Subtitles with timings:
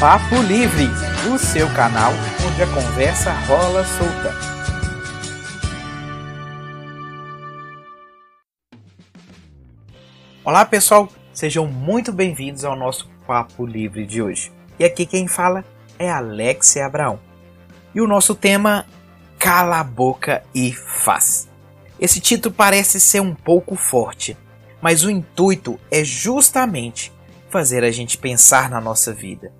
[0.00, 0.84] Papo Livre,
[1.28, 2.12] o seu canal
[2.46, 4.32] onde a conversa rola solta.
[10.44, 14.52] Olá pessoal, sejam muito bem-vindos ao nosso Papo Livre de hoje.
[14.78, 15.64] E aqui quem fala
[15.98, 17.18] é Alexia Abraão.
[17.92, 18.86] E o nosso tema
[19.36, 21.48] Cala a Boca e Faz.
[21.98, 24.38] Esse título parece ser um pouco forte,
[24.80, 27.12] mas o intuito é justamente
[27.50, 29.52] fazer a gente pensar na nossa vida.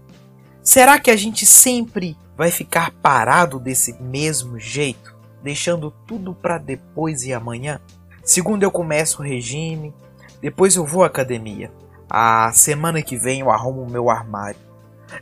[0.68, 7.22] Será que a gente sempre vai ficar parado desse mesmo jeito, deixando tudo para depois
[7.22, 7.80] e amanhã?
[8.22, 9.94] Segundo eu começo o regime,
[10.42, 11.72] depois eu vou à academia.
[12.06, 14.60] A semana que vem eu arrumo o meu armário.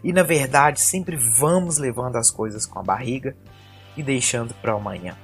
[0.02, 3.36] E na verdade, sempre vamos levando as coisas com a barriga
[3.96, 5.16] e deixando para amanhã.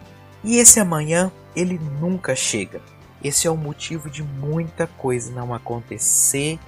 [0.45, 2.81] E esse amanhã, ele nunca chega.
[3.25, 6.61] Esse é o motivo de muita coisa não acontecer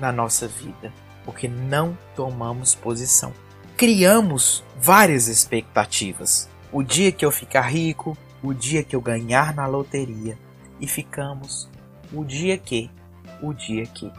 [0.00, 0.90] na nossa vida,
[1.24, 3.32] porque não tomamos posição.
[3.76, 6.48] Criamos várias expectativas.
[6.70, 10.38] O dia que eu ficar rico, o dia que eu ganhar na loteria,
[10.80, 11.68] e ficamos
[12.12, 12.90] o dia que,
[13.40, 14.10] o dia que.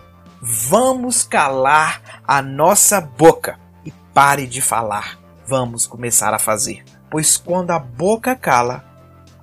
[0.41, 5.19] Vamos calar a nossa boca e pare de falar.
[5.47, 6.83] Vamos começar a fazer.
[7.09, 8.83] Pois quando a boca cala,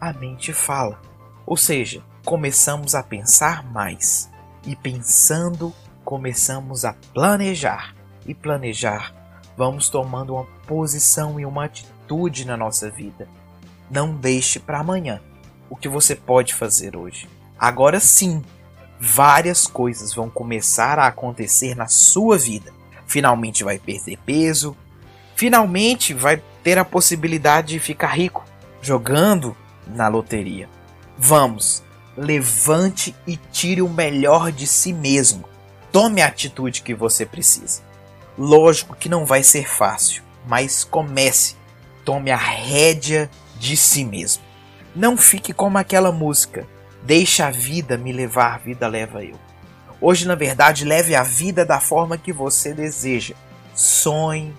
[0.01, 1.01] a mente fala.
[1.47, 4.31] Ou seja, começamos a pensar mais.
[4.65, 5.73] E pensando
[6.13, 7.95] começamos a planejar
[8.27, 9.15] e planejar,
[9.57, 13.27] vamos tomando uma posição e uma atitude na nossa vida.
[13.91, 15.23] Não deixe para amanhã
[15.71, 17.27] o que você pode fazer hoje.
[17.59, 18.43] Agora sim,
[19.01, 22.71] várias coisas vão começar a acontecer na sua vida.
[23.07, 24.77] Finalmente vai perder peso,
[25.35, 28.45] finalmente vai ter a possibilidade de ficar rico
[28.83, 30.69] jogando na loteria.
[31.17, 31.83] Vamos,
[32.15, 35.51] levante e tire o melhor de si mesmo.
[35.93, 37.83] Tome a atitude que você precisa.
[38.39, 41.55] Lógico que não vai ser fácil, mas comece.
[42.03, 43.31] Tome a rédea
[43.61, 44.43] de si mesmo.
[44.97, 46.67] Não fique como aquela música.
[47.03, 49.39] Deixa a vida me levar, vida leva eu.
[50.01, 53.35] Hoje, na verdade, leve a vida da forma que você deseja.
[53.75, 54.55] Sonhe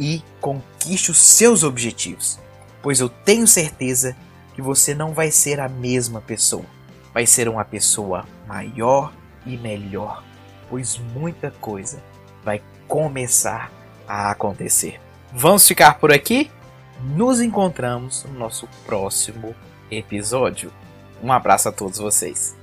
[0.00, 2.38] e conquiste os seus objetivos,
[2.82, 4.16] pois eu tenho certeza
[4.54, 6.64] que você não vai ser a mesma pessoa.
[7.12, 9.12] Vai ser uma pessoa maior
[9.44, 10.22] e melhor
[10.68, 12.02] pois muita coisa
[12.44, 13.70] vai começar
[14.06, 15.00] a acontecer.
[15.32, 16.50] Vamos ficar por aqui?
[17.00, 19.54] Nos encontramos no nosso próximo
[19.90, 20.72] episódio.
[21.22, 22.57] Um abraço a todos vocês.